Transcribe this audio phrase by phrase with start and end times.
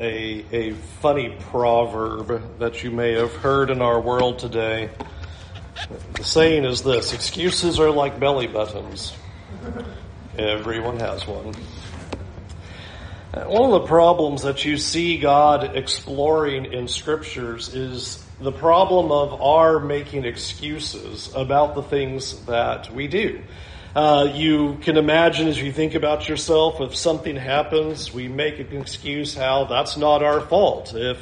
[0.00, 4.90] a, a funny proverb that you may have heard in our world today.
[6.14, 9.16] The saying is this excuses are like belly buttons.
[10.36, 11.54] Everyone has one.
[13.46, 19.40] One of the problems that you see God exploring in scriptures is the problem of
[19.40, 23.40] our making excuses about the things that we do.
[23.94, 28.76] Uh, you can imagine as you think about yourself, if something happens, we make an
[28.76, 30.94] excuse how that's not our fault.
[30.94, 31.18] If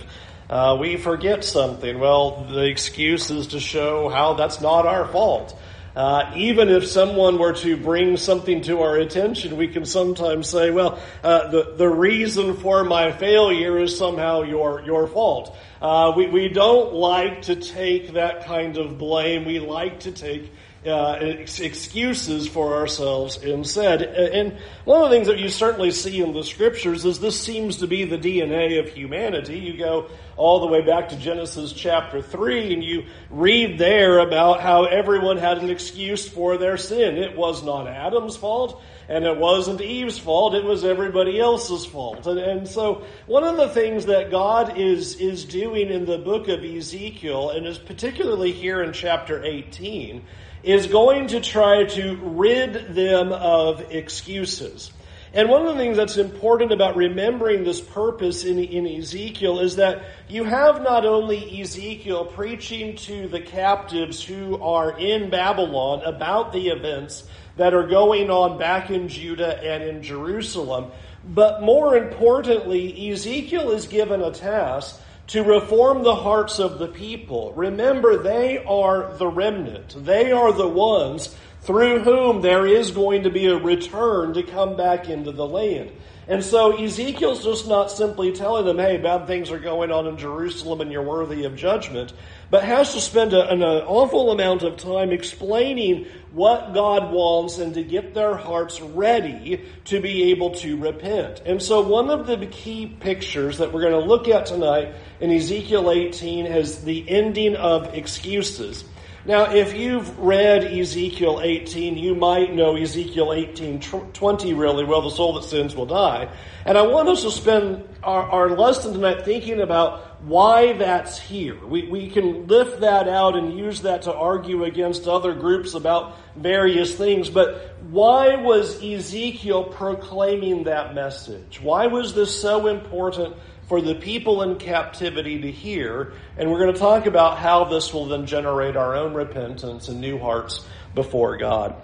[0.51, 5.56] uh, we forget something, well, the excuse is to show how that's not our fault.
[5.95, 10.70] Uh, even if someone were to bring something to our attention, we can sometimes say,
[10.70, 15.56] well, uh, the, the reason for my failure is somehow your, your fault.
[15.80, 19.47] Uh, we, we don't like to take that kind of blame.
[19.47, 20.53] We like to take
[20.87, 24.03] uh, excuses for ourselves instead.
[24.03, 27.79] And one of the things that you certainly see in the scriptures is this seems
[27.79, 29.59] to be the DNA of humanity.
[29.59, 34.61] You go all the way back to Genesis chapter 3 and you read there about
[34.61, 37.17] how everyone had an excuse for their sin.
[37.17, 42.27] It was not Adam's fault and it wasn't Eve's fault, it was everybody else's fault.
[42.27, 46.48] And, and so one of the things that God is, is doing in the book
[46.48, 50.25] of Ezekiel, and is particularly here in chapter 18,
[50.67, 54.91] is going to try to rid them of excuses.
[55.33, 59.77] And one of the things that's important about remembering this purpose in, in Ezekiel is
[59.77, 66.53] that you have not only Ezekiel preaching to the captives who are in Babylon about
[66.53, 70.91] the events that are going on back in Judah and in Jerusalem,
[71.25, 77.52] but more importantly, Ezekiel is given a task to reform the hearts of the people.
[77.55, 79.96] Remember, they are the remnant.
[80.05, 84.77] They are the ones through whom there is going to be a return to come
[84.77, 85.91] back into the land.
[86.28, 90.16] And so Ezekiel's just not simply telling them, hey, bad things are going on in
[90.16, 92.12] Jerusalem and you're worthy of judgment,
[92.50, 97.75] but has to spend a, an awful amount of time explaining what God wants and
[97.75, 101.43] to get their hearts ready to be able to repent.
[101.47, 105.31] And so one of the key pictures that we're going to look at tonight in
[105.31, 108.84] Ezekiel 18 is the ending of excuses.
[109.26, 115.03] Now, if you've read Ezekiel 18, you might know Ezekiel 18 20 really well.
[115.03, 116.32] The soul that sins will die.
[116.64, 121.59] And I want us to spend our, our lesson tonight thinking about why that's here.
[121.66, 126.16] We, we can lift that out and use that to argue against other groups about
[126.36, 127.28] various things.
[127.28, 131.60] But why was Ezekiel proclaiming that message?
[131.60, 133.34] Why was this so important
[133.66, 136.12] for the people in captivity to hear.
[136.37, 140.00] And we're going to talk about how this will then generate our own repentance and
[140.00, 141.75] new hearts before God.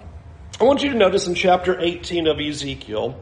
[0.59, 3.19] I want you to notice in chapter 18 of Ezekiel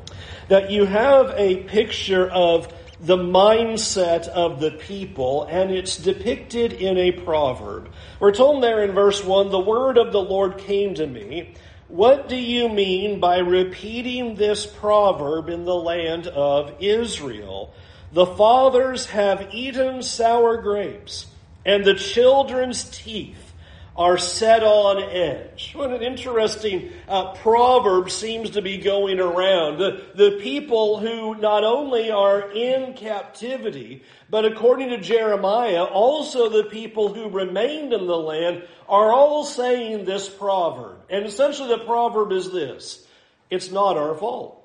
[0.49, 6.97] that you have a picture of the mindset of the people, and it's depicted in
[6.97, 7.91] a proverb.
[8.19, 11.55] We're told there in verse 1 the word of the Lord came to me.
[11.87, 17.73] What do you mean by repeating this proverb in the land of Israel?
[18.13, 21.27] The fathers have eaten sour grapes,
[21.65, 23.51] and the children's teeth
[23.95, 25.73] are set on edge.
[25.75, 29.77] What an interesting uh, proverb seems to be going around.
[29.77, 36.69] The, the people who not only are in captivity, but according to Jeremiah, also the
[36.69, 40.97] people who remained in the land are all saying this proverb.
[41.09, 43.05] And essentially the proverb is this.
[43.49, 44.60] It's not our fault.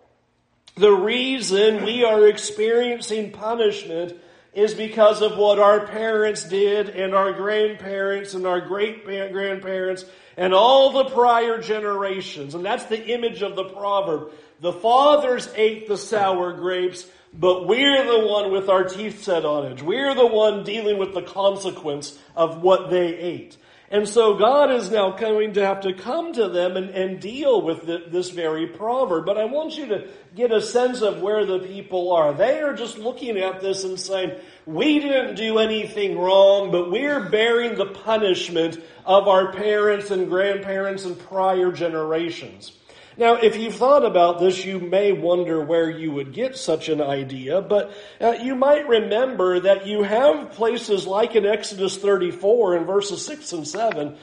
[0.76, 4.20] The reason we are experiencing punishment
[4.52, 10.04] is because of what our parents did and our grandparents and our great grandparents
[10.36, 12.54] and all the prior generations.
[12.54, 14.32] And that's the image of the proverb.
[14.60, 19.72] The fathers ate the sour grapes, but we're the one with our teeth set on
[19.72, 19.80] edge.
[19.80, 23.56] We're the one dealing with the consequence of what they ate.
[23.88, 27.62] And so God is now going to have to come to them and, and deal
[27.62, 29.24] with the, this very proverb.
[29.24, 32.32] But I want you to get a sense of where the people are.
[32.32, 37.28] They are just looking at this and saying, we didn't do anything wrong, but we're
[37.28, 42.72] bearing the punishment of our parents and grandparents and prior generations.
[43.18, 47.00] Now, if you've thought about this, you may wonder where you would get such an
[47.00, 52.84] idea, but uh, you might remember that you have places like in Exodus 34 in
[52.84, 54.16] verses 6 and 7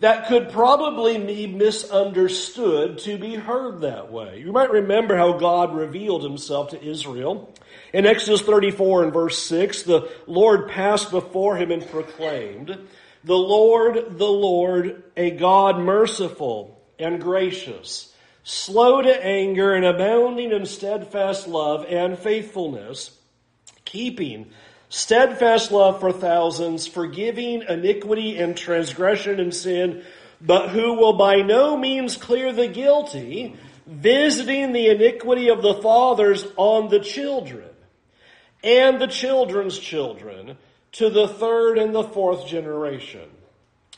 [0.00, 4.40] that could probably be misunderstood to be heard that way.
[4.40, 7.54] You might remember how God revealed himself to Israel.
[7.92, 12.76] In Exodus 34 and verse 6, the Lord passed before him and proclaimed,
[13.22, 18.13] The Lord, the Lord, a God merciful and gracious
[18.44, 23.10] slow to anger and abounding in steadfast love and faithfulness,
[23.84, 24.50] keeping
[24.90, 30.04] steadfast love for thousands, forgiving iniquity and transgression and sin,
[30.40, 33.56] but who will by no means clear the guilty,
[33.86, 37.68] visiting the iniquity of the fathers on the children
[38.62, 40.56] and the children's children
[40.92, 43.28] to the third and the fourth generation.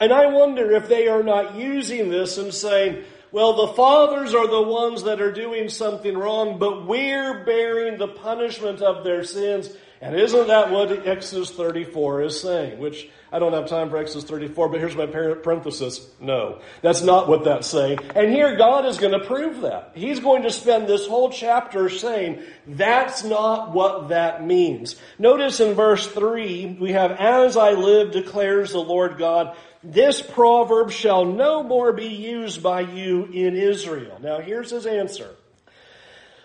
[0.01, 4.47] And I wonder if they are not using this and saying, well, the fathers are
[4.47, 9.71] the ones that are doing something wrong, but we're bearing the punishment of their sins.
[10.01, 12.79] And isn't that what Exodus 34 is saying?
[12.79, 16.07] Which I don't have time for Exodus 34, but here's my parenthesis.
[16.21, 17.99] No, that's not what that's saying.
[18.15, 19.93] And here God is going to prove that.
[19.95, 24.97] He's going to spend this whole chapter saying that's not what that means.
[25.19, 29.57] Notice in verse 3, we have, As I live, declares the Lord God,
[29.93, 34.19] this proverb shall no more be used by you in Israel.
[34.23, 35.31] Now here's his answer.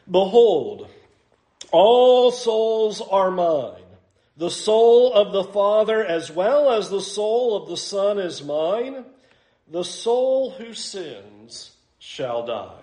[0.09, 0.89] Behold,
[1.71, 3.81] all souls are mine.
[4.37, 9.05] The soul of the Father as well as the soul of the Son is mine.
[9.67, 12.80] The soul who sins shall die.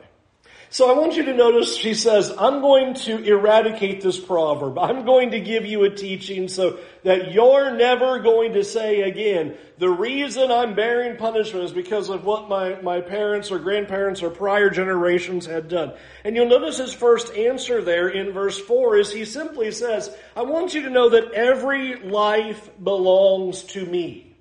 [0.71, 4.79] So I want you to notice she says, I'm going to eradicate this proverb.
[4.79, 9.57] I'm going to give you a teaching so that you're never going to say again,
[9.79, 14.29] the reason I'm bearing punishment is because of what my, my parents or grandparents or
[14.29, 15.95] prior generations had done.
[16.23, 20.43] And you'll notice his first answer there in verse 4 is he simply says, I
[20.43, 24.37] want you to know that every life belongs to me.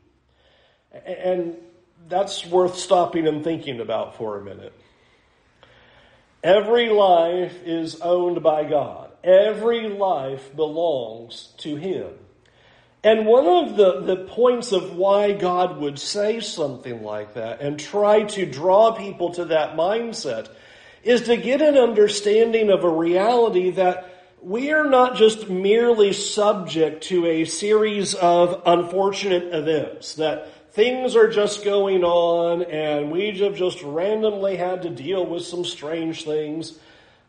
[0.92, 1.56] And
[2.10, 4.74] that's worth stopping and thinking about for a minute.
[6.44, 9.12] Every life is owned by God.
[9.24, 12.14] Every life belongs to Him.
[13.04, 17.80] And one of the, the points of why God would say something like that and
[17.80, 20.50] try to draw people to that mindset
[21.04, 27.04] is to get an understanding of a reality that we are not just merely subject
[27.06, 33.56] to a series of unfortunate events, that things are just going on and we have
[33.56, 36.78] just randomly had to deal with some strange things,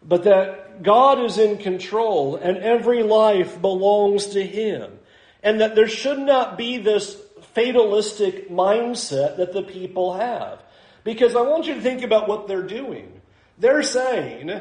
[0.06, 4.98] but that God is in control and every life belongs to Him.
[5.42, 7.16] And that there should not be this
[7.54, 10.62] fatalistic mindset that the people have.
[11.02, 13.18] Because I want you to think about what they're doing.
[13.56, 14.60] They're saying,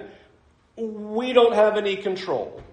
[0.77, 2.63] we don't have any control.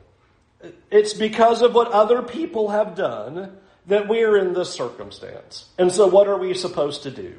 [0.92, 5.66] It's because of what other people have done that we're in this circumstance.
[5.78, 7.38] And so what are we supposed to do?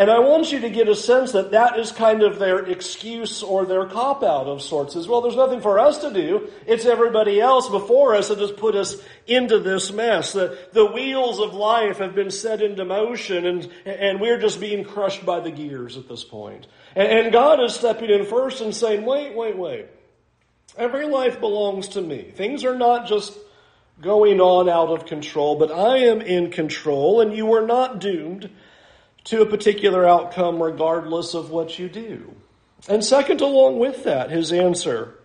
[0.00, 3.42] And I want you to get a sense that that is kind of their excuse
[3.42, 5.20] or their cop out of sorts as well.
[5.20, 6.48] There's nothing for us to do.
[6.66, 8.96] It's everybody else before us that has put us
[9.26, 10.32] into this mess.
[10.32, 14.84] The, the wheels of life have been set into motion and, and we're just being
[14.84, 16.66] crushed by the gears at this point.
[16.96, 19.86] And, and God is stepping in first and saying, wait, wait, wait.
[20.78, 22.30] Every life belongs to me.
[22.34, 23.36] Things are not just
[24.00, 28.50] going on out of control, but I am in control and you are not doomed
[29.24, 32.34] to a particular outcome regardless of what you do.
[32.88, 35.18] And second, along with that, his answer,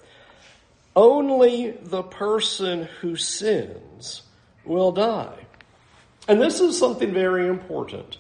[0.96, 4.24] only the person who sins
[4.66, 5.46] will die.
[6.28, 8.18] And this is something very important.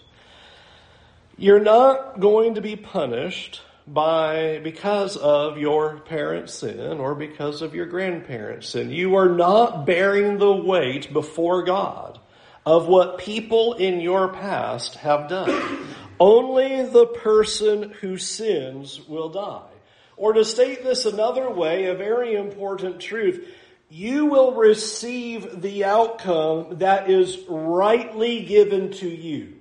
[1.37, 7.75] You're not going to be punished by because of your parents' sin or because of
[7.75, 8.89] your grandparents' sin.
[8.89, 12.19] You are not bearing the weight before God
[12.65, 15.87] of what people in your past have done.
[16.19, 19.69] Only the person who sins will die.
[20.17, 23.47] Or to state this another way, a very important truth,
[23.89, 29.54] you will receive the outcome that is rightly given to you.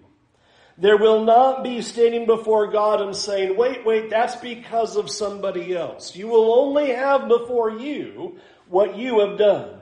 [0.77, 5.77] There will not be standing before God and saying, wait, wait, that's because of somebody
[5.77, 6.17] else.
[6.17, 8.39] You will only have before you
[8.69, 9.81] what you have done.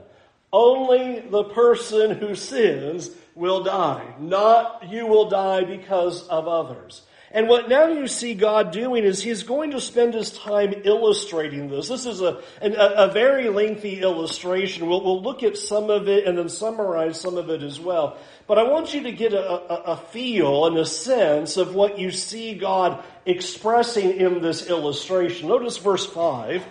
[0.51, 4.13] Only the person who sins will die.
[4.19, 7.01] Not you will die because of others.
[7.33, 11.67] And what now you see God doing is He's going to spend His time illustrating
[11.67, 11.87] this.
[11.87, 14.87] This is a, a, a very lengthy illustration.
[14.87, 18.17] We'll, we'll, look at some of it and then summarize some of it as well.
[18.45, 21.97] But I want you to get a, a, a feel and a sense of what
[21.97, 25.47] you see God expressing in this illustration.
[25.47, 26.63] Notice verse 5.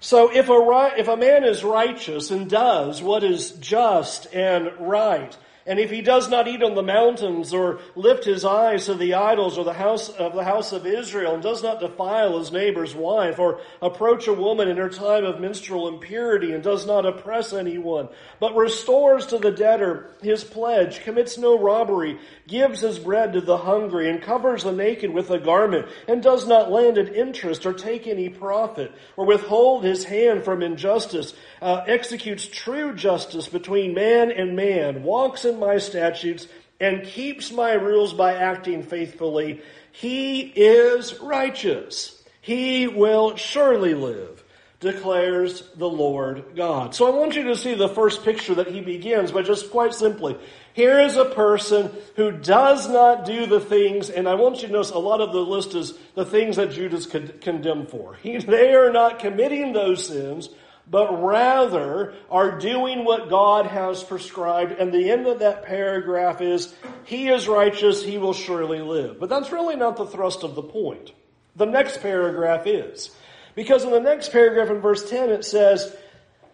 [0.00, 5.34] So if a, if a man is righteous and does what is just and right,
[5.66, 9.14] And if he does not eat on the mountains or lift his eyes to the
[9.14, 12.94] idols or the house of the house of Israel and does not defile his neighbor's
[12.94, 17.52] wife or approach a woman in her time of menstrual impurity and does not oppress
[17.52, 18.08] anyone,
[18.38, 23.58] but restores to the debtor his pledge, commits no robbery, gives his bread to the
[23.58, 27.72] hungry and covers the naked with a garment and does not lend at interest or
[27.72, 34.30] take any profit or withhold his hand from injustice, uh, executes true justice between man
[34.30, 36.46] and man, walks in my statutes,
[36.80, 42.22] and keeps my rules by acting faithfully, he is righteous.
[42.40, 44.44] He will surely live,
[44.80, 46.94] declares the Lord God.
[46.94, 49.94] So I want you to see the first picture that he begins by just quite
[49.94, 50.36] simply.
[50.74, 54.74] Here is a person who does not do the things, and I want you to
[54.74, 58.14] notice a lot of the list is the things that Judah's could condemn for.
[58.22, 60.50] He, they are not committing those sins,
[60.88, 64.72] but rather are doing what God has prescribed.
[64.72, 66.72] And the end of that paragraph is,
[67.04, 69.18] He is righteous, He will surely live.
[69.18, 71.12] But that's really not the thrust of the point.
[71.56, 73.10] The next paragraph is.
[73.54, 75.94] Because in the next paragraph in verse 10 it says,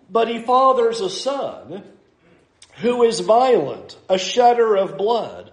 [0.09, 1.83] But he fathers a son
[2.77, 5.51] who is violent, a shedder of blood,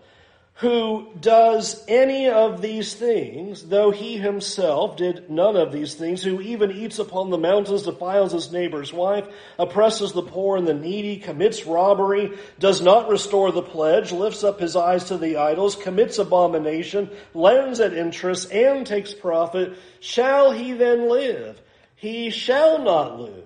[0.60, 6.42] who does any of these things, though he himself did none of these things, who
[6.42, 9.26] even eats upon the mountains, defiles his neighbor's wife,
[9.58, 14.60] oppresses the poor and the needy, commits robbery, does not restore the pledge, lifts up
[14.60, 20.74] his eyes to the idols, commits abomination, lends at interest, and takes profit, shall he
[20.74, 21.62] then live?
[21.96, 23.46] He shall not live.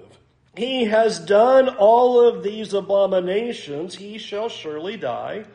[0.56, 5.46] He has done all of these abominations, he shall surely die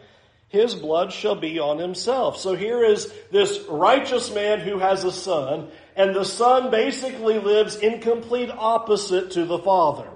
[0.49, 2.39] his blood shall be on himself.
[2.39, 7.77] So here is this righteous man who has a son, and the son basically lives
[7.77, 10.09] in complete opposite to the father.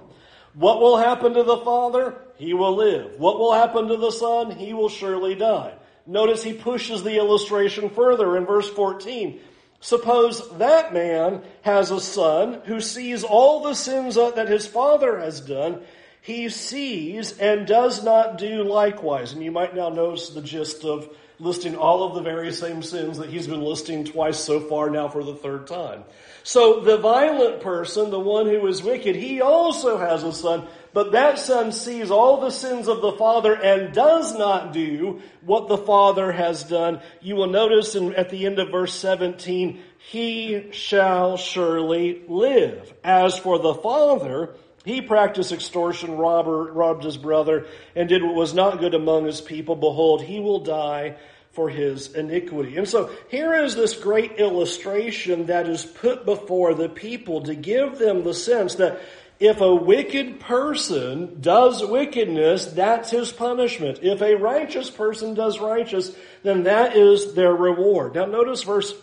[0.54, 2.16] What will happen to the father?
[2.36, 3.18] He will live.
[3.18, 4.50] What will happen to the son?
[4.50, 5.74] He will surely die.
[6.06, 9.38] Notice he pushes the illustration further in verse 14.
[9.80, 15.40] Suppose that man has a son who sees all the sins that his father has
[15.40, 15.82] done
[16.22, 19.32] he sees and does not do likewise.
[19.32, 21.08] And you might now notice the gist of
[21.40, 25.08] listing all of the very same sins that he's been listing twice so far now
[25.08, 26.04] for the third time.
[26.44, 31.10] So the violent person, the one who is wicked, he also has a son, but
[31.10, 35.78] that son sees all the sins of the father and does not do what the
[35.78, 37.00] father has done.
[37.20, 42.94] You will notice in, at the end of verse 17, he shall surely live.
[43.02, 48.54] As for the father, he practiced extortion, robber, robbed his brother, and did what was
[48.54, 49.76] not good among his people.
[49.76, 51.16] Behold, he will die
[51.52, 52.76] for his iniquity.
[52.76, 57.98] And so here is this great illustration that is put before the people to give
[57.98, 59.00] them the sense that
[59.38, 63.98] if a wicked person does wickedness, that's his punishment.
[64.00, 68.14] If a righteous person does righteous, then that is their reward.
[68.14, 68.94] Now notice verse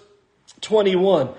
[0.61, 1.29] 21.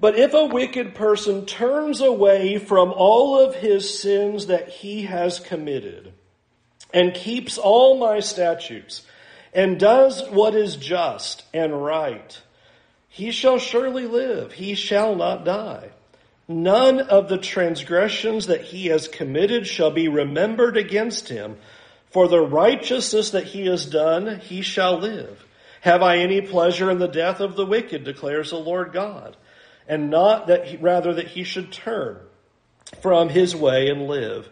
[0.00, 5.40] But if a wicked person turns away from all of his sins that he has
[5.40, 6.12] committed
[6.94, 9.04] and keeps all my statutes
[9.52, 12.40] and does what is just and right,
[13.08, 14.52] he shall surely live.
[14.52, 15.90] He shall not die.
[16.46, 21.56] None of the transgressions that he has committed shall be remembered against him.
[22.10, 25.44] For the righteousness that he has done, he shall live.
[25.80, 29.36] Have I any pleasure in the death of the wicked, declares the Lord God
[29.88, 32.18] and not that he, rather that he should turn
[33.02, 34.48] from his way and live.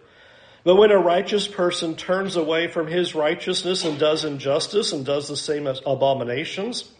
[0.64, 5.28] But when a righteous person turns away from his righteousness and does injustice and does
[5.28, 6.90] the same abominations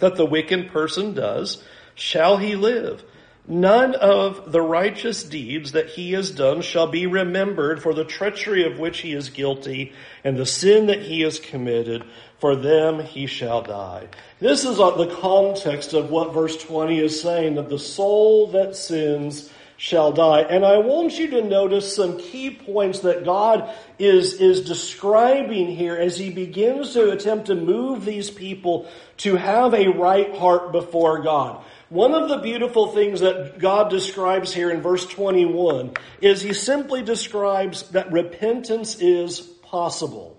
[0.00, 1.62] that the wicked person does,
[1.94, 3.02] shall he live?
[3.48, 8.64] None of the righteous deeds that he has done shall be remembered for the treachery
[8.64, 9.92] of which he is guilty
[10.24, 12.04] and the sin that he has committed
[12.40, 14.08] for them he shall die.
[14.40, 18.74] This is uh, the context of what verse 20 is saying, that the soul that
[18.74, 20.40] sins shall die.
[20.40, 25.96] And I want you to notice some key points that God is, is describing here
[25.96, 28.88] as he begins to attempt to move these people
[29.18, 31.62] to have a right heart before God.
[31.88, 37.00] One of the beautiful things that God describes here in verse 21 is he simply
[37.00, 40.36] describes that repentance is possible.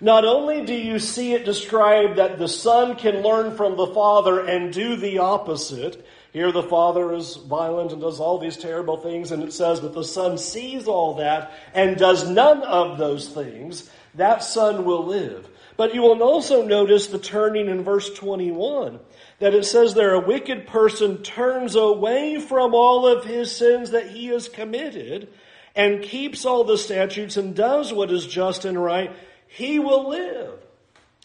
[0.00, 4.38] Not only do you see it described that the son can learn from the father
[4.46, 6.06] and do the opposite.
[6.32, 9.94] Here the father is violent and does all these terrible things and it says that
[9.94, 13.90] the son sees all that and does none of those things.
[14.14, 15.48] That son will live.
[15.76, 19.00] But you will also notice the turning in verse 21
[19.44, 24.08] that it says there a wicked person turns away from all of his sins that
[24.08, 25.28] he has committed
[25.76, 29.14] and keeps all the statutes and does what is just and right
[29.46, 30.54] he will live.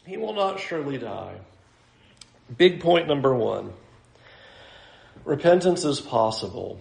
[0.05, 1.35] He will not surely die.
[2.57, 3.71] Big point number one.
[5.23, 6.77] Repentance is possible.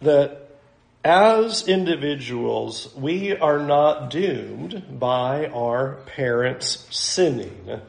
[0.00, 0.56] That
[1.04, 7.82] as individuals, we are not doomed by our parents sinning.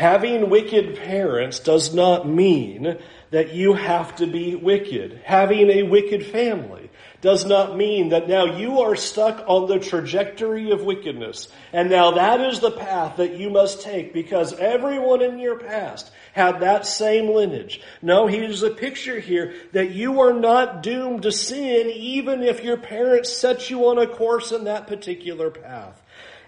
[0.00, 2.96] Having wicked parents does not mean
[3.32, 5.20] that you have to be wicked.
[5.26, 6.88] Having a wicked family
[7.20, 11.48] does not mean that now you are stuck on the trajectory of wickedness.
[11.74, 16.10] And now that is the path that you must take because everyone in your past
[16.32, 17.82] had that same lineage.
[18.00, 22.78] No, here's a picture here that you are not doomed to sin even if your
[22.78, 26.00] parents set you on a course in that particular path.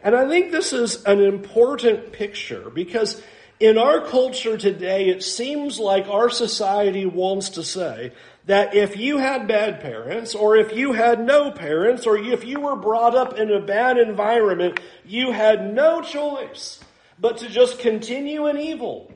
[0.02, 3.23] And I think this is an important picture because
[3.62, 8.11] in our culture today, it seems like our society wants to say
[8.47, 12.59] that if you had bad parents, or if you had no parents, or if you
[12.59, 16.81] were brought up in a bad environment, you had no choice
[17.21, 19.12] but to just continue in evil.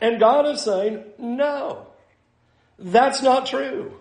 [0.00, 1.86] And God is saying, no,
[2.80, 3.94] that's not true.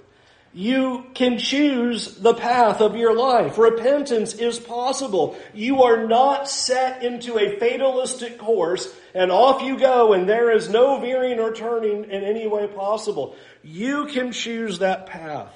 [0.54, 3.58] You can choose the path of your life.
[3.58, 5.38] Repentance is possible.
[5.54, 10.68] You are not set into a fatalistic course and off you go and there is
[10.68, 13.36] no veering or turning in any way possible.
[13.64, 15.54] You can choose that path.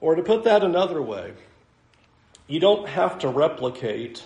[0.00, 1.32] Or to put that another way,
[2.46, 4.24] you don't have to replicate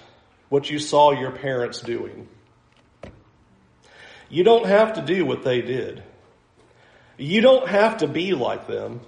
[0.51, 2.29] what you saw your parents doing.
[4.29, 6.03] You don't have to do what they did.
[7.17, 9.01] You don't have to be like them.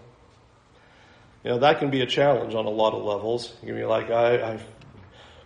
[1.44, 3.52] You know, that can be a challenge on a lot of levels.
[3.60, 4.60] You can be like, I, I'm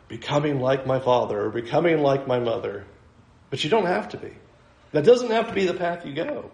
[0.06, 2.86] becoming like my father or becoming like my mother.
[3.50, 4.30] But you don't have to be.
[4.92, 6.52] That doesn't have to be the path you go.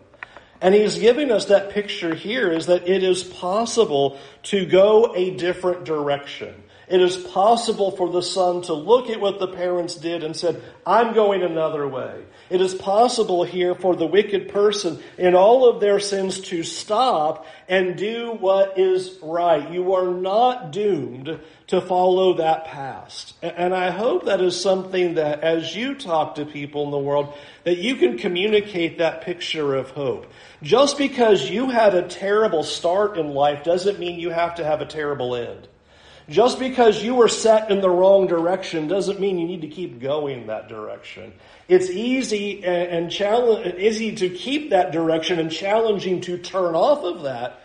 [0.61, 5.37] And he's giving us that picture here is that it is possible to go a
[5.37, 6.64] different direction.
[6.89, 10.63] It is possible for the son to look at what the parents did and said,
[10.87, 12.25] I'm going another way.
[12.51, 17.47] It is possible here for the wicked person in all of their sins to stop
[17.69, 19.71] and do what is right.
[19.73, 23.35] You are not doomed to follow that past.
[23.43, 27.35] And I hope that is something that as you talk to people in the world,
[27.65, 30.31] that you can communicate that picture of hope.
[30.63, 34.83] Just because you had a terrible start in life doesn't mean you have to have
[34.83, 35.67] a terrible end.
[36.29, 40.01] Just because you were set in the wrong direction doesn't mean you need to keep
[40.01, 41.35] going that direction.
[41.69, 47.23] It's easy and challenge, easy to keep that direction and challenging to turn off of
[47.25, 47.61] that.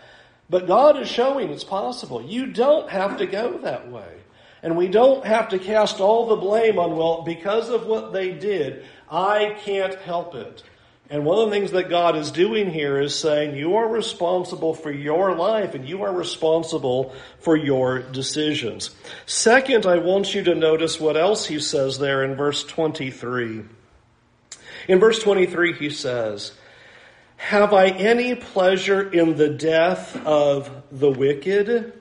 [0.50, 2.20] But God is showing it's possible.
[2.20, 4.18] You don't have to go that way.
[4.62, 8.32] And we don't have to cast all the blame on, well, because of what they
[8.32, 10.62] did, I can't help it.
[11.10, 14.74] And one of the things that God is doing here is saying you are responsible
[14.74, 18.90] for your life and you are responsible for your decisions.
[19.26, 23.64] Second, I want you to notice what else he says there in verse 23.
[24.86, 26.52] In verse 23, he says,
[27.38, 31.92] Have I any pleasure in the death of the wicked?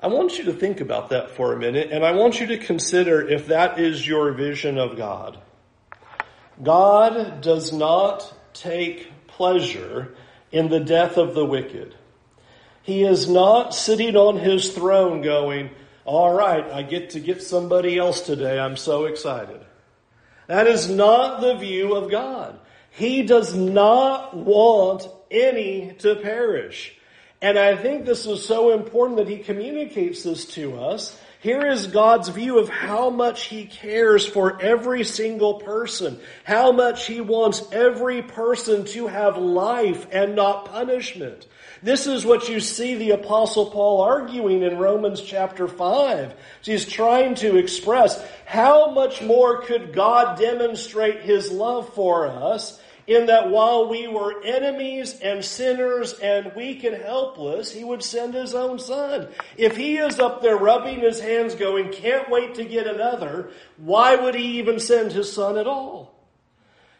[0.00, 2.58] I want you to think about that for a minute, and I want you to
[2.58, 5.38] consider if that is your vision of God.
[6.62, 10.14] God does not take pleasure
[10.50, 11.94] in the death of the wicked.
[12.82, 15.70] He is not sitting on his throne going,
[16.04, 18.58] all right, I get to get somebody else today.
[18.58, 19.60] I'm so excited.
[20.46, 22.58] That is not the view of God.
[22.90, 26.96] He does not want any to perish.
[27.42, 31.86] And I think this is so important that he communicates this to us here is
[31.86, 37.62] God's view of how much He cares for every single person, how much He wants
[37.70, 41.46] every person to have life and not punishment.
[41.84, 46.34] This is what you see the apostle Paul arguing in Romans chapter 5.
[46.62, 53.26] He's trying to express how much more could God demonstrate His love for us in
[53.26, 58.54] that while we were enemies and sinners and weak and helpless, he would send his
[58.54, 59.28] own son.
[59.56, 64.16] If he is up there rubbing his hands going, can't wait to get another, why
[64.16, 66.14] would he even send his son at all?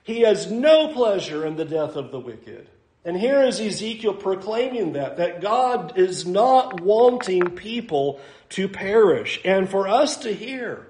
[0.04, 2.68] He has no pleasure in the death of the wicked.
[3.04, 9.40] And here is Ezekiel proclaiming that, that God is not wanting people to perish.
[9.44, 10.86] And for us to hear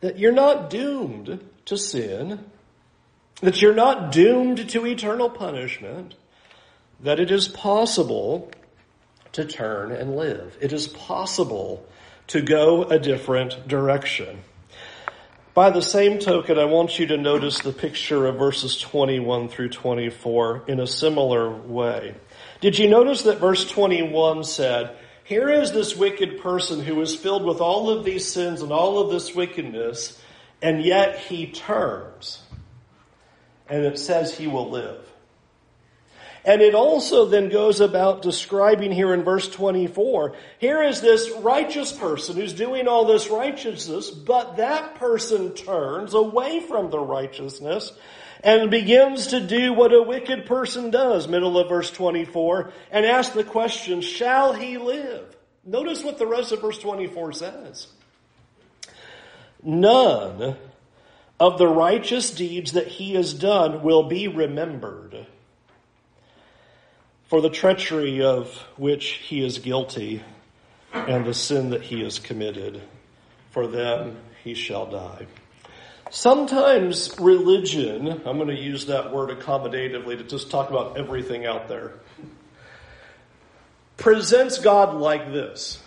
[0.00, 2.44] that you're not doomed to sin,
[3.40, 6.14] that you're not doomed to eternal punishment,
[7.00, 8.50] that it is possible
[9.32, 10.56] to turn and live.
[10.60, 11.86] It is possible
[12.28, 14.40] to go a different direction.
[15.52, 19.70] By the same token, I want you to notice the picture of verses 21 through
[19.70, 22.14] 24 in a similar way.
[22.60, 27.44] Did you notice that verse 21 said, Here is this wicked person who is filled
[27.44, 30.20] with all of these sins and all of this wickedness,
[30.60, 32.42] and yet he turns.
[33.68, 35.06] And it says he will live.
[36.46, 40.34] And it also then goes about describing here in verse 24.
[40.60, 46.60] Here is this righteous person who's doing all this righteousness, but that person turns away
[46.60, 47.92] from the righteousness
[48.44, 53.34] and begins to do what a wicked person does, middle of verse 24, and asks
[53.34, 55.36] the question, shall he live?
[55.64, 57.88] Notice what the rest of verse 24 says.
[59.64, 60.56] None
[61.38, 65.26] of the righteous deeds that he has done will be remembered
[67.28, 70.22] for the treachery of which he is guilty
[70.92, 72.80] and the sin that he has committed.
[73.50, 75.26] For them he shall die.
[76.10, 81.68] Sometimes religion, I'm going to use that word accommodatively to just talk about everything out
[81.68, 81.94] there,
[83.96, 85.82] presents God like this.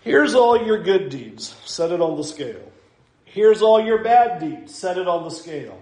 [0.00, 2.67] Here's all your good deeds, set it on the scale.
[3.32, 5.78] Here's all your bad deeds, set it on the scale.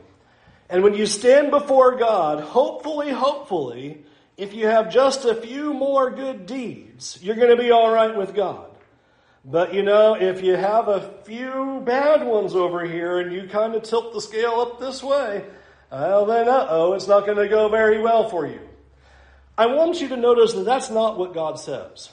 [0.69, 4.05] And when you stand before God, hopefully, hopefully,
[4.37, 8.17] if you have just a few more good deeds, you're going to be all right
[8.17, 8.67] with God.
[9.45, 13.77] But you know, if you have a few bad ones over here and you kind
[13.77, 15.45] of tilt the scale up this way,
[15.91, 18.59] well then uh oh, it's not going to go very well for you.
[19.57, 22.11] I want you to notice that that's not what God says.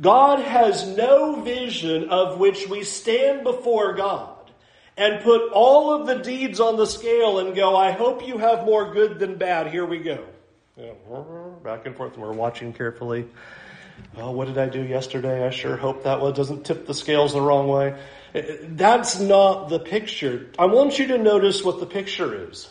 [0.00, 4.37] God has no vision of which we stand before God
[4.98, 8.66] and put all of the deeds on the scale and go, I hope you have
[8.66, 9.68] more good than bad.
[9.68, 10.26] Here we go.
[11.62, 12.18] back and forth.
[12.18, 13.28] We're watching carefully.
[14.16, 15.46] Oh, what did I do yesterday?
[15.46, 17.96] I sure hope that one doesn't tip the scales the wrong way.
[18.34, 20.50] Eh, eh, that's not the picture.
[20.58, 22.68] I want you to notice what the picture is.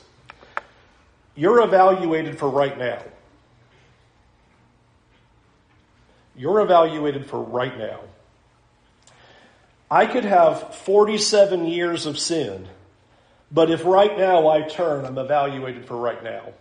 [1.35, 3.03] You're evaluated for right now.
[6.35, 8.01] You're evaluated for right now.
[9.89, 12.67] I could have 47 years of sin,
[13.51, 16.53] but if right now I turn, I'm evaluated for right now.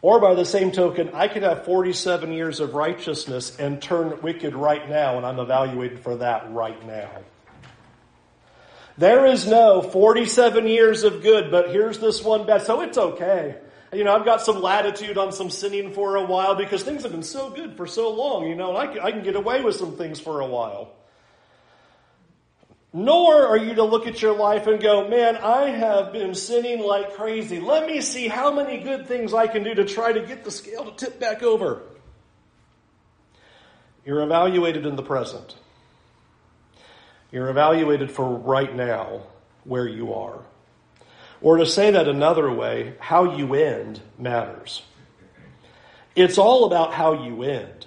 [0.00, 4.54] Or by the same token, I could have 47 years of righteousness and turn wicked
[4.54, 7.10] right now, and I'm evaluated for that right now.
[8.96, 13.56] There is no 47 years of good, but here's this one bad, so it's okay.
[13.92, 17.12] You know, I've got some latitude on some sinning for a while because things have
[17.12, 19.62] been so good for so long, you know, and I can, I can get away
[19.62, 20.92] with some things for a while.
[22.92, 26.80] Nor are you to look at your life and go, man, I have been sinning
[26.80, 27.60] like crazy.
[27.60, 30.50] Let me see how many good things I can do to try to get the
[30.50, 31.82] scale to tip back over.
[34.06, 35.54] You're evaluated in the present.
[37.30, 39.24] You're evaluated for right now
[39.64, 40.40] where you are.
[41.42, 44.82] Or to say that another way, how you end matters.
[46.16, 47.77] It's all about how you end.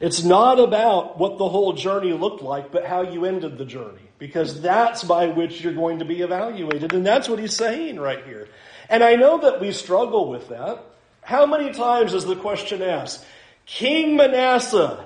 [0.00, 4.02] It's not about what the whole journey looked like, but how you ended the journey.
[4.18, 6.92] Because that's by which you're going to be evaluated.
[6.92, 8.48] And that's what he's saying right here.
[8.88, 10.84] And I know that we struggle with that.
[11.22, 13.24] How many times is the question asked?
[13.66, 15.04] King Manasseh,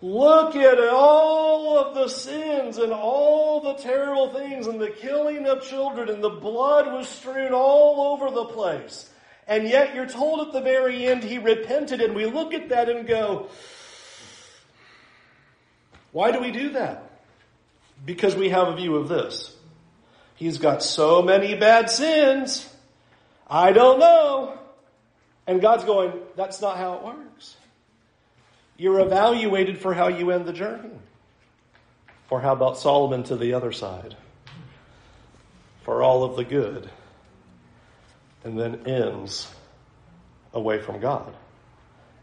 [0.00, 5.62] look at all of the sins and all the terrible things and the killing of
[5.62, 9.10] children and the blood was strewn all over the place.
[9.46, 12.88] And yet you're told at the very end he repented and we look at that
[12.88, 13.48] and go,
[16.14, 17.10] why do we do that?
[18.06, 19.52] Because we have a view of this.
[20.36, 22.72] He's got so many bad sins.
[23.50, 24.56] I don't know.
[25.48, 27.56] And God's going, that's not how it works.
[28.76, 30.92] You're evaluated for how you end the journey.
[32.30, 34.14] Or how about Solomon to the other side?
[35.82, 36.88] For all of the good.
[38.44, 39.52] And then ends
[40.52, 41.34] away from God.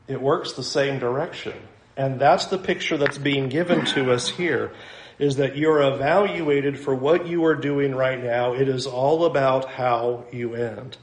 [0.08, 1.56] It works the same direction.
[1.98, 4.72] And that's the picture that's being given to us here
[5.20, 8.54] is that you're evaluated for what you are doing right now.
[8.54, 10.98] It is all about how you end.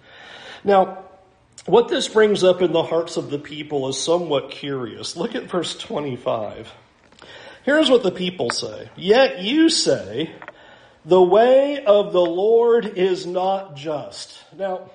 [0.64, 1.04] Now,
[1.66, 5.16] what this brings up in the hearts of the people is somewhat curious.
[5.16, 6.72] Look at verse 25.
[7.64, 8.88] Here's what the people say.
[8.96, 10.32] Yet you say,
[11.04, 14.42] the way of the Lord is not just.
[14.56, 14.90] Now,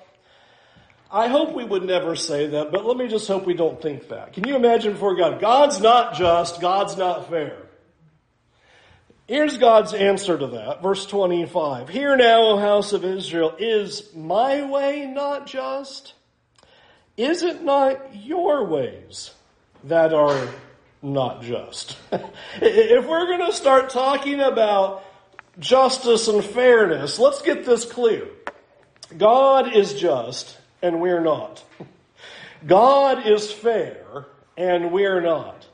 [1.14, 4.08] I hope we would never say that, but let me just hope we don't think
[4.08, 4.32] that.
[4.32, 5.40] Can you imagine before God?
[5.40, 7.56] God's not just, God's not fair.
[9.28, 10.82] Here's God's answer to that.
[10.82, 11.88] Verse 25.
[11.88, 16.14] Hear now, O house of Israel, is my way not just?
[17.16, 19.30] Is it not your ways
[19.84, 20.48] that are
[21.00, 21.96] not just?
[22.60, 25.04] if we're going to start talking about
[25.60, 28.26] justice and fairness, let's get this clear.
[29.16, 31.64] God is just and we're not.
[32.66, 35.66] God is fair and we're not.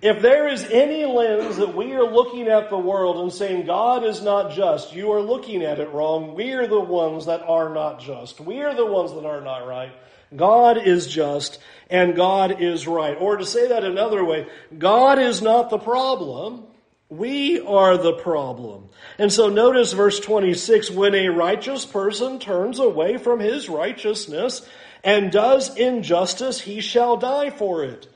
[0.00, 4.04] If there is any lens that we are looking at the world and saying God
[4.04, 6.34] is not just, you are looking at it wrong.
[6.34, 8.40] We are the ones that are not just.
[8.40, 9.92] We are the ones that are not right.
[10.34, 13.16] God is just and God is right.
[13.18, 14.46] Or to say that another way,
[14.76, 16.64] God is not the problem.
[17.12, 18.88] We are the problem.
[19.18, 24.66] And so notice verse 26, when a righteous person turns away from his righteousness
[25.04, 28.08] and does injustice, he shall die for it.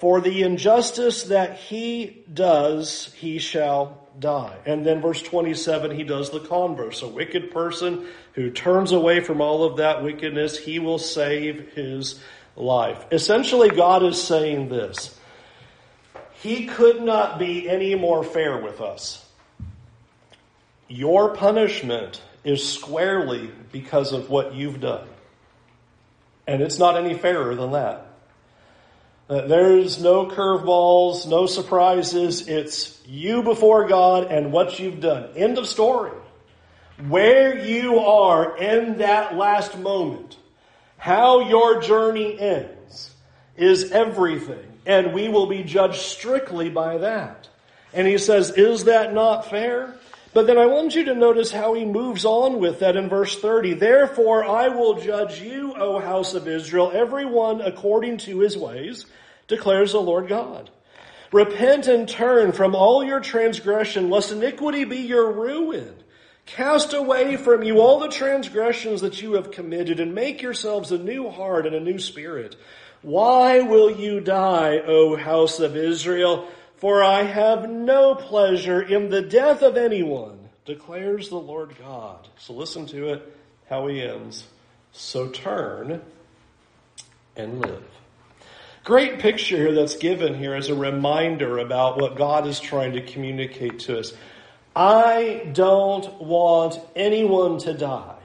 [0.00, 4.56] For the injustice that he does, he shall die.
[4.64, 7.02] And then verse 27, he does the converse.
[7.02, 12.18] A wicked person who turns away from all of that wickedness, he will save his
[12.56, 13.04] life.
[13.12, 15.20] Essentially, God is saying this.
[16.42, 19.24] He could not be any more fair with us.
[20.88, 25.06] Your punishment is squarely because of what you've done.
[26.46, 28.06] And it's not any fairer than that.
[29.28, 32.46] Uh, there's no curveballs, no surprises.
[32.46, 35.30] It's you before God and what you've done.
[35.34, 36.12] End of story.
[37.08, 40.36] Where you are in that last moment,
[40.96, 43.10] how your journey ends,
[43.56, 44.75] is everything.
[44.86, 47.48] And we will be judged strictly by that.
[47.92, 49.96] And he says, Is that not fair?
[50.32, 53.38] But then I want you to notice how he moves on with that in verse
[53.38, 53.74] 30.
[53.74, 59.06] Therefore I will judge you, O house of Israel, everyone according to his ways,
[59.48, 60.68] declares the Lord God.
[61.32, 65.94] Repent and turn from all your transgression, lest iniquity be your ruin.
[66.44, 70.98] Cast away from you all the transgressions that you have committed and make yourselves a
[70.98, 72.54] new heart and a new spirit.
[73.06, 76.48] Why will you die, O house of Israel?
[76.78, 82.26] For I have no pleasure in the death of anyone, declares the Lord God.
[82.36, 83.36] So listen to it,
[83.70, 84.48] how he ends.
[84.90, 86.02] So turn
[87.36, 87.84] and live.
[88.82, 93.02] Great picture here that's given here as a reminder about what God is trying to
[93.02, 94.14] communicate to us.
[94.74, 98.15] I don't want anyone to die.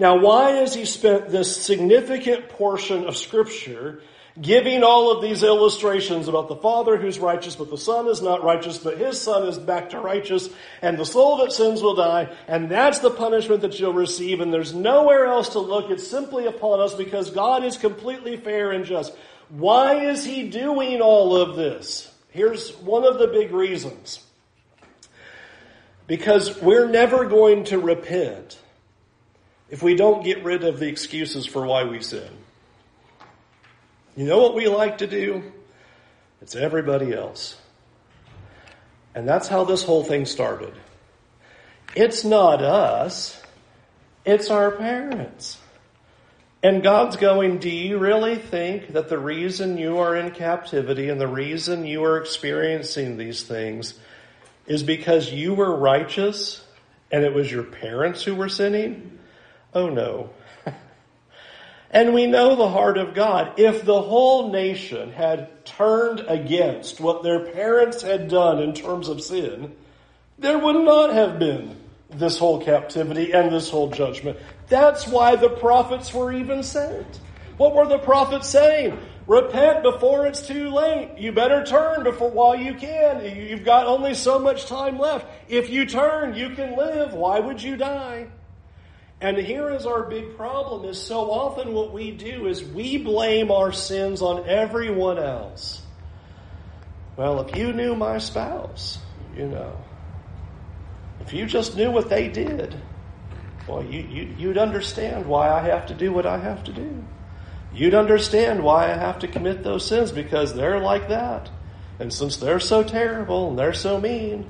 [0.00, 4.00] Now, why has he spent this significant portion of scripture
[4.40, 8.42] giving all of these illustrations about the Father who's righteous, but the Son is not
[8.42, 10.48] righteous, but his Son is back to righteous,
[10.80, 14.54] and the soul that sins will die, and that's the punishment that you'll receive, and
[14.54, 15.90] there's nowhere else to look.
[15.90, 19.14] It's simply upon us because God is completely fair and just.
[19.50, 22.10] Why is he doing all of this?
[22.30, 24.24] Here's one of the big reasons.
[26.06, 28.58] Because we're never going to repent
[29.70, 32.28] if we don't get rid of the excuses for why we sin.
[34.16, 35.52] You know what we like to do?
[36.42, 37.56] It's everybody else.
[39.14, 40.74] And that's how this whole thing started.
[41.94, 43.40] It's not us,
[44.24, 45.58] it's our parents.
[46.62, 51.20] And God's going, do you really think that the reason you are in captivity and
[51.20, 53.94] the reason you are experiencing these things
[54.66, 56.62] is because you were righteous
[57.10, 59.18] and it was your parents who were sinning?
[59.74, 60.30] Oh no.
[61.90, 63.58] and we know the heart of God.
[63.58, 69.22] If the whole nation had turned against what their parents had done in terms of
[69.22, 69.74] sin,
[70.38, 71.76] there would not have been
[72.10, 74.38] this whole captivity and this whole judgment.
[74.68, 77.20] That's why the prophets were even sent.
[77.56, 78.98] What were the prophets saying?
[79.26, 81.12] Repent before it's too late.
[81.18, 83.24] You better turn before while you can.
[83.24, 85.26] You've got only so much time left.
[85.48, 87.12] If you turn, you can live.
[87.12, 88.28] Why would you die?
[89.20, 93.50] And here is our big problem is so often what we do is we blame
[93.50, 95.82] our sins on everyone else.
[97.16, 98.98] Well, if you knew my spouse,
[99.36, 99.76] you know,
[101.20, 102.74] if you just knew what they did,
[103.68, 107.04] well, you, you, you'd understand why I have to do what I have to do.
[107.74, 111.50] You'd understand why I have to commit those sins because they're like that.
[111.98, 114.48] And since they're so terrible and they're so mean,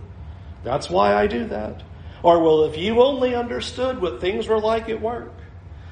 [0.63, 1.83] that's why I do that.
[2.23, 5.33] Or, well, if you only understood what things were like at work,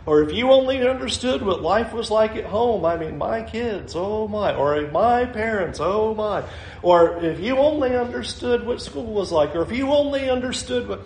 [0.09, 3.95] or if you only understood what life was like at home, I mean, my kids,
[3.95, 6.45] oh my, or my parents, oh my,
[6.83, 11.03] or if you only understood what school was like, or if you only understood what.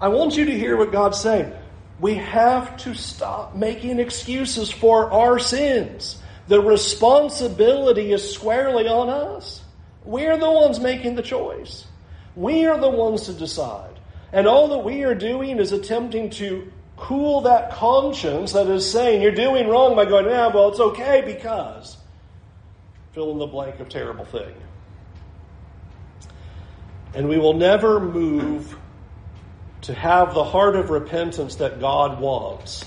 [0.00, 1.52] I want you to hear what God's saying.
[1.98, 6.22] We have to stop making excuses for our sins.
[6.46, 9.62] The responsibility is squarely on us.
[10.04, 11.86] We're the ones making the choice.
[12.36, 13.87] We are the ones to decide.
[14.32, 19.22] And all that we are doing is attempting to cool that conscience that is saying
[19.22, 21.96] you're doing wrong by going, yeah, well, it's okay because
[23.12, 24.54] fill in the blank of terrible thing.
[27.14, 28.76] And we will never move
[29.82, 32.84] to have the heart of repentance that God wants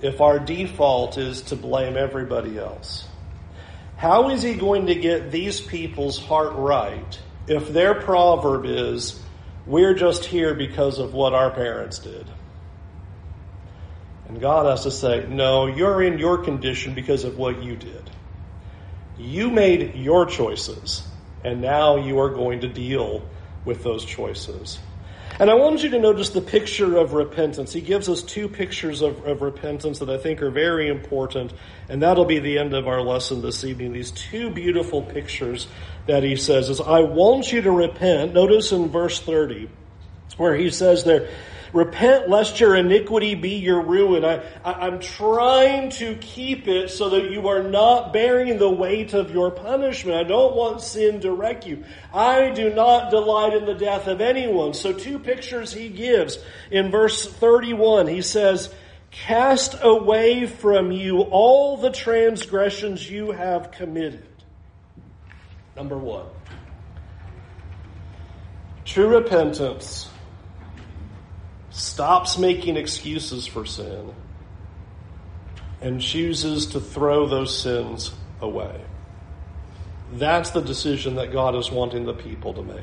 [0.00, 3.06] if our default is to blame everybody else.
[3.96, 9.22] How is he going to get these people's heart right if their proverb is,
[9.66, 12.26] we're just here because of what our parents did?
[14.28, 18.10] And God has to say, no, you're in your condition because of what you did.
[19.18, 21.06] You made your choices,
[21.44, 23.28] and now you are going to deal
[23.64, 24.78] with those choices.
[25.38, 27.70] And I want you to notice the picture of repentance.
[27.70, 31.52] He gives us two pictures of, of, repentance that I think are very important,
[31.90, 33.92] and that'll be the end of our lesson this evening.
[33.92, 35.68] These two beautiful pictures
[36.06, 38.32] that he says is, I want you to repent.
[38.32, 39.68] Notice in verse 30,
[40.38, 41.28] where he says there,
[41.72, 44.24] Repent lest your iniquity be your ruin.
[44.24, 49.14] I, I, am trying to keep it so that you are not bearing the weight
[49.14, 50.16] of your punishment.
[50.16, 51.84] I don't want sin to wreck you.
[52.14, 54.74] I do not delight in the death of anyone.
[54.74, 56.38] So two pictures he gives.
[56.70, 58.72] In verse 31, he says,
[59.10, 64.26] Cast away from you all the transgressions you have committed.
[65.74, 66.26] Number one.
[68.84, 70.08] True repentance
[71.76, 74.14] stops making excuses for sin
[75.82, 78.80] and chooses to throw those sins away.
[80.14, 82.78] That's the decision that God is wanting the people to make.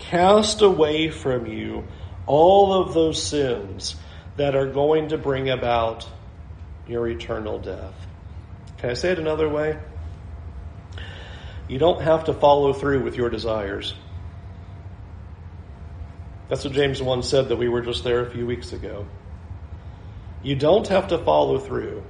[0.00, 1.84] Cast away from you
[2.26, 3.94] all of those sins
[4.36, 6.08] that are going to bring about
[6.88, 7.94] your eternal death.
[8.78, 9.78] Can I say it another way?
[11.68, 13.94] You don't have to follow through with your desires.
[16.48, 19.06] That's what James 1 said that we were just there a few weeks ago.
[20.42, 22.04] You don't have to follow through.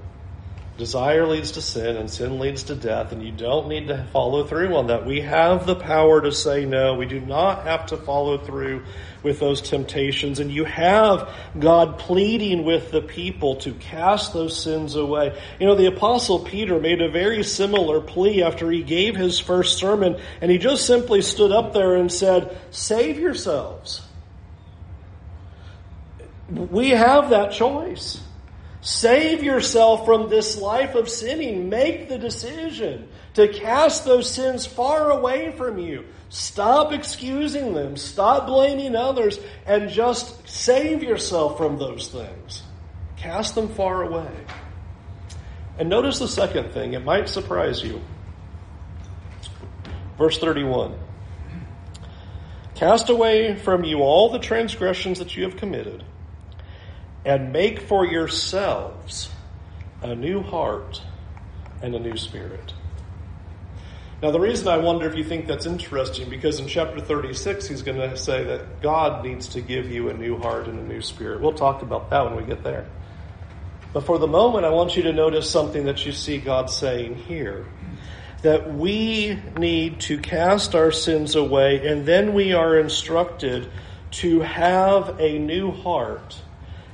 [0.77, 4.45] Desire leads to sin, and sin leads to death, and you don't need to follow
[4.45, 5.07] through on that.
[5.07, 6.97] We have the power to say no.
[6.97, 8.85] We do not have to follow through
[9.23, 14.97] with those temptations, and you have God pleading with the people to cast those sins
[14.97, 15.41] away.
[15.59, 19.79] You know, the Apostle Peter made a very similar plea after he gave his first
[19.79, 24.06] sermon, and he just simply stood up there and said, Save yourselves.
[26.49, 28.21] We have that choice.
[28.81, 31.69] Save yourself from this life of sinning.
[31.69, 36.05] Make the decision to cast those sins far away from you.
[36.29, 37.97] Stop excusing them.
[37.97, 42.63] Stop blaming others and just save yourself from those things.
[43.17, 44.31] Cast them far away.
[45.81, 46.93] And notice the second thing.
[46.93, 48.01] It might surprise you.
[50.17, 50.97] Verse 31.
[52.77, 56.05] Cast away from you all the transgressions that you have committed
[57.27, 59.29] and make for yourselves
[60.01, 61.03] a new heart
[61.83, 62.73] and a new spirit.
[64.23, 67.83] Now, the reason I wonder if you think that's interesting, because in chapter 36, he's
[67.83, 71.03] going to say that God needs to give you a new heart and a new
[71.03, 71.43] spirit.
[71.43, 72.87] We'll talk about that when we get there.
[73.93, 77.17] But for the moment, I want you to notice something that you see God saying
[77.17, 77.67] here.
[78.43, 83.69] That we need to cast our sins away, and then we are instructed
[84.13, 86.41] to have a new heart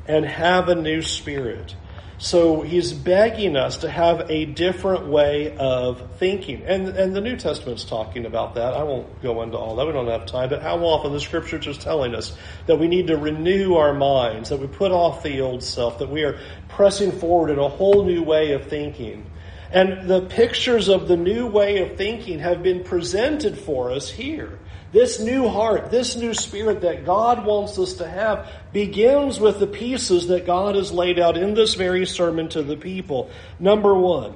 [0.06, 1.74] and have a new spirit.
[2.22, 6.62] So he's begging us to have a different way of thinking.
[6.64, 8.74] And, and the New Testament's talking about that.
[8.74, 9.86] I won't go into all that.
[9.88, 10.48] We don't have time.
[10.48, 12.36] But how often the scriptures is telling us
[12.66, 16.10] that we need to renew our minds, that we put off the old self, that
[16.10, 16.38] we are
[16.68, 19.28] pressing forward in a whole new way of thinking.
[19.72, 24.60] And the pictures of the new way of thinking have been presented for us here.
[24.92, 29.66] This new heart, this new spirit that God wants us to have begins with the
[29.66, 33.30] pieces that God has laid out in this very sermon to the people.
[33.58, 34.34] Number one,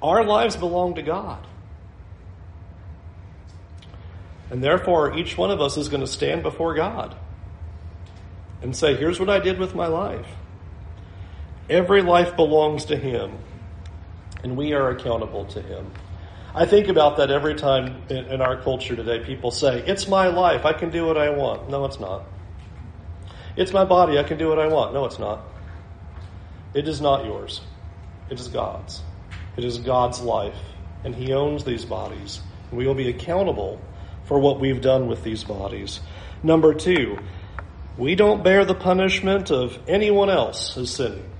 [0.00, 1.46] our lives belong to God.
[4.50, 7.14] And therefore, each one of us is going to stand before God
[8.62, 10.26] and say, Here's what I did with my life.
[11.68, 13.32] Every life belongs to Him,
[14.42, 15.90] and we are accountable to Him.
[16.54, 19.24] I think about that every time in, in, our culture today.
[19.24, 20.66] People say, It's my life.
[20.66, 21.70] I can do what I want.
[21.70, 22.24] No, it's not.
[23.56, 24.18] It's my body.
[24.18, 24.92] I can do what I want.
[24.92, 25.44] No, it's not.
[26.74, 27.62] It is not yours.
[28.28, 29.02] It is God's.
[29.56, 30.58] It is God's life.
[31.04, 32.40] And He owns these bodies.
[32.70, 33.80] We will be accountable
[34.24, 36.00] for what we've done with these bodies.
[36.42, 37.18] Number two,
[37.96, 41.31] we don't bear the punishment of anyone else as sinning.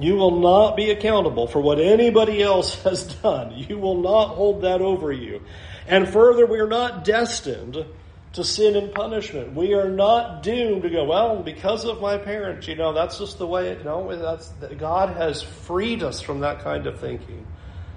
[0.00, 3.52] You will not be accountable for what anybody else has done.
[3.52, 5.42] You will not hold that over you.
[5.86, 7.84] And further, we are not destined
[8.32, 9.54] to sin and punishment.
[9.54, 13.38] We are not doomed to go, well, because of my parents, you know, that's just
[13.38, 17.46] the way it, no, that's, God has freed us from that kind of thinking.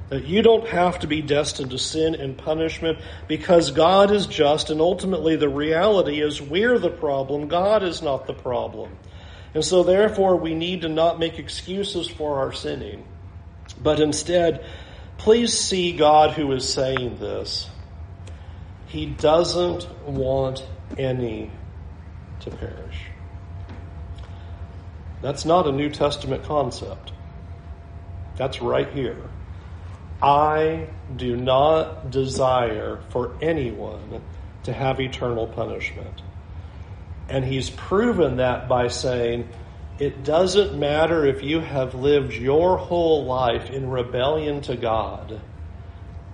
[0.09, 4.69] That you don't have to be destined to sin and punishment because God is just
[4.69, 7.47] and ultimately the reality is we're the problem.
[7.47, 8.97] God is not the problem.
[9.53, 13.05] And so, therefore, we need to not make excuses for our sinning,
[13.81, 14.65] but instead
[15.23, 17.69] Please see God who is saying this.
[18.87, 20.65] He doesn't want
[20.97, 21.49] any
[22.41, 23.05] to perish.
[25.21, 27.13] That's not a New Testament concept.
[28.35, 29.29] That's right here.
[30.21, 34.21] I do not desire for anyone
[34.63, 36.21] to have eternal punishment.
[37.33, 39.49] And he's proven that by saying,
[39.97, 45.41] it doesn't matter if you have lived your whole life in rebellion to God.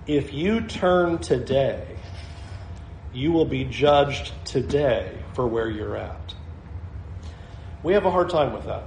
[0.06, 1.86] If you turn today,
[3.14, 6.34] you will be judged today for where you're at.
[7.82, 8.84] We have a hard time with that.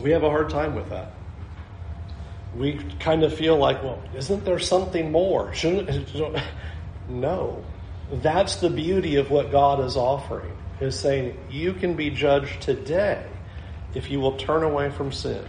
[0.00, 1.12] We have a hard time with that.
[2.56, 5.52] We kind of feel like, well, isn't there something more?
[5.52, 6.14] Shouldn't
[7.10, 7.62] no.
[8.10, 10.56] That's the beauty of what God is offering.
[10.80, 13.26] Is saying you can be judged today
[13.94, 15.44] if you will turn away from sin.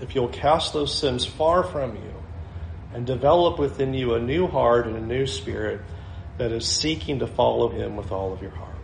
[0.00, 2.14] If you'll cast those sins far from you
[2.94, 5.80] and develop within you a new heart and a new spirit
[6.38, 8.76] that is seeking to follow him with all of your heart.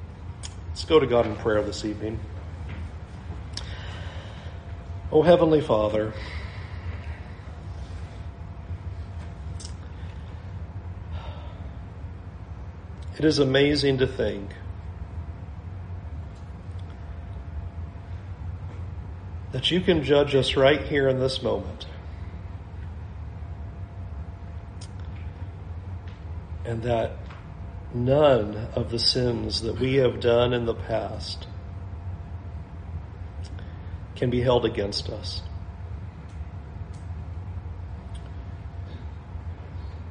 [0.69, 2.21] Let's go to God in prayer this evening.
[5.11, 6.13] Oh, Heavenly Father,
[13.19, 14.51] it is amazing to think
[19.53, 21.87] that you can judge us right here in this moment.
[26.67, 27.13] And that
[27.95, 31.47] none of the sins that we have done in the past
[34.15, 35.43] can be held against us.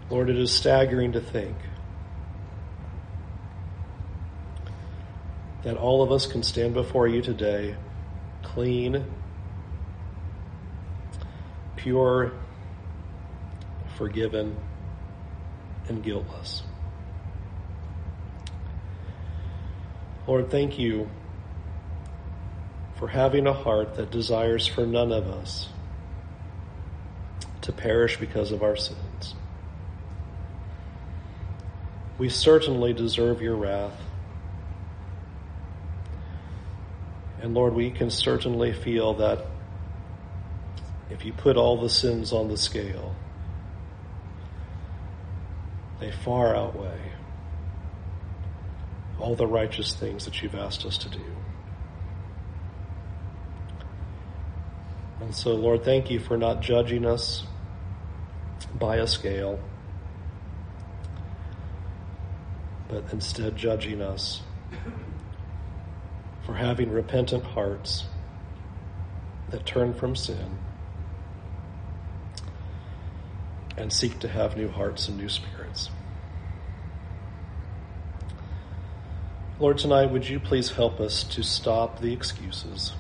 [0.09, 1.55] Lord, it is staggering to think
[5.65, 7.75] that all of us can stand before you today
[8.43, 9.03] clean,
[11.75, 12.31] pure,
[13.97, 14.55] forgiven,
[15.89, 16.61] and guiltless.
[20.27, 21.09] Lord, thank you
[22.97, 25.69] for having a heart that desires for none of us
[27.61, 29.33] to perish because of our sins.
[32.19, 33.99] We certainly deserve your wrath.
[37.45, 39.45] And Lord, we can certainly feel that
[41.11, 43.15] if you put all the sins on the scale,
[45.99, 47.11] they far outweigh
[49.19, 51.21] all the righteous things that you've asked us to do.
[55.21, 57.43] And so, Lord, thank you for not judging us
[58.73, 59.59] by a scale,
[62.87, 64.41] but instead judging us
[66.45, 68.05] for having repentant hearts
[69.49, 70.59] that turn from sin
[73.77, 75.89] and seek to have new hearts and new spirits.
[79.59, 82.93] Lord, tonight, would you please help us to stop the excuses?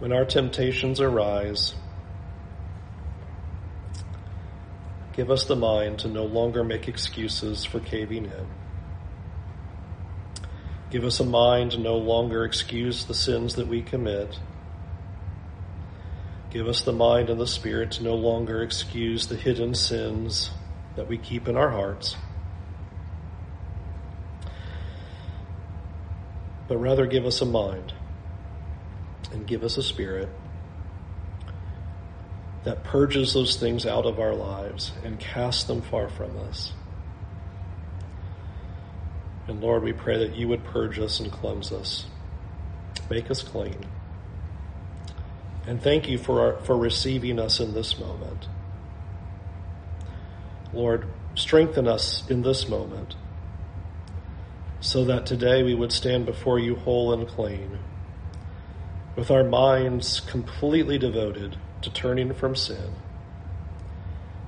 [0.00, 1.74] When our temptations arise,
[5.12, 8.46] give us the mind to no longer make excuses for caving in.
[10.90, 14.38] Give us a mind to no longer excuse the sins that we commit.
[16.50, 20.50] Give us the mind and the spirit to no longer excuse the hidden sins
[20.96, 22.16] that we keep in our hearts.
[26.68, 27.94] but rather give us a mind
[29.32, 30.28] and give us a spirit
[32.64, 36.72] that purges those things out of our lives and casts them far from us.
[39.48, 42.06] And Lord, we pray that you would purge us and cleanse us,
[43.08, 43.86] make us clean.
[45.66, 48.46] And thank you for, our, for receiving us in this moment.
[50.72, 53.16] Lord, strengthen us in this moment
[54.80, 57.78] so that today we would stand before you whole and clean,
[59.16, 62.92] with our minds completely devoted to turning from sin,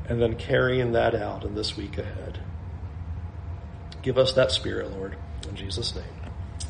[0.08, 2.38] and then carrying that out in this week ahead.
[4.02, 5.16] Give us that spirit, Lord,
[5.48, 6.04] in Jesus' name.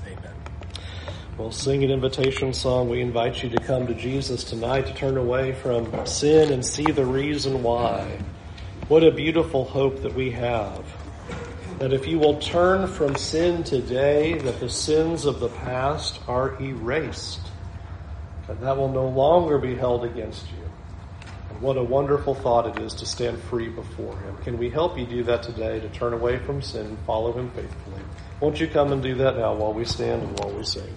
[0.06, 0.34] Amen.
[1.38, 2.88] We'll sing an invitation song.
[2.88, 6.90] We invite you to come to Jesus tonight to turn away from sin and see
[6.90, 8.18] the reason why.
[8.88, 10.84] What a beautiful hope that we have
[11.80, 16.60] that if you will turn from sin today, that the sins of the past are
[16.60, 17.40] erased,
[18.48, 20.59] and that will no longer be held against you.
[21.60, 24.34] What a wonderful thought it is to stand free before Him.
[24.44, 27.50] Can we help you do that today, to turn away from sin and follow Him
[27.50, 28.00] faithfully?
[28.40, 30.94] Won't you come and do that now while we stand and while we sing?